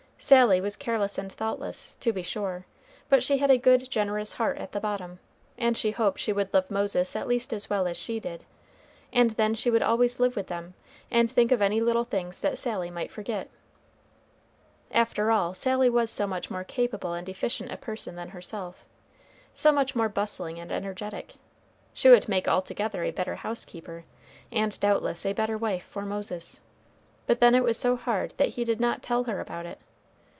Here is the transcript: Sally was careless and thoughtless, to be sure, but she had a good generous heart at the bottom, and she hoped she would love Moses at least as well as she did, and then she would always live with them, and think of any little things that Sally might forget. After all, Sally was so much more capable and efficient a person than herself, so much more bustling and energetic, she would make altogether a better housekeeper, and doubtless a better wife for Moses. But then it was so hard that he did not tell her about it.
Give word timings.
Sally 0.23 0.61
was 0.61 0.75
careless 0.75 1.17
and 1.17 1.31
thoughtless, 1.33 1.95
to 1.95 2.13
be 2.13 2.21
sure, 2.21 2.67
but 3.09 3.23
she 3.23 3.39
had 3.39 3.49
a 3.49 3.57
good 3.57 3.89
generous 3.89 4.33
heart 4.33 4.59
at 4.59 4.71
the 4.71 4.79
bottom, 4.79 5.17
and 5.57 5.75
she 5.75 5.89
hoped 5.89 6.19
she 6.19 6.31
would 6.31 6.53
love 6.53 6.69
Moses 6.69 7.15
at 7.15 7.27
least 7.27 7.51
as 7.51 7.71
well 7.71 7.87
as 7.87 7.97
she 7.97 8.19
did, 8.19 8.45
and 9.11 9.31
then 9.31 9.55
she 9.55 9.71
would 9.71 9.81
always 9.81 10.19
live 10.19 10.35
with 10.35 10.45
them, 10.45 10.75
and 11.09 11.27
think 11.31 11.51
of 11.51 11.59
any 11.59 11.81
little 11.81 12.03
things 12.03 12.39
that 12.41 12.59
Sally 12.59 12.91
might 12.91 13.09
forget. 13.09 13.49
After 14.91 15.31
all, 15.31 15.55
Sally 15.55 15.89
was 15.89 16.11
so 16.11 16.27
much 16.27 16.51
more 16.51 16.63
capable 16.63 17.13
and 17.13 17.27
efficient 17.27 17.71
a 17.71 17.77
person 17.77 18.15
than 18.15 18.29
herself, 18.29 18.85
so 19.55 19.71
much 19.71 19.95
more 19.95 20.07
bustling 20.07 20.59
and 20.59 20.71
energetic, 20.71 21.33
she 21.95 22.09
would 22.09 22.29
make 22.29 22.47
altogether 22.47 23.03
a 23.03 23.09
better 23.09 23.37
housekeeper, 23.37 24.03
and 24.51 24.79
doubtless 24.79 25.25
a 25.25 25.33
better 25.33 25.57
wife 25.57 25.83
for 25.89 26.05
Moses. 26.05 26.61
But 27.25 27.39
then 27.39 27.55
it 27.55 27.63
was 27.63 27.79
so 27.79 27.95
hard 27.95 28.35
that 28.37 28.49
he 28.49 28.63
did 28.63 28.79
not 28.79 29.01
tell 29.01 29.23
her 29.23 29.39
about 29.39 29.65
it. 29.65 29.79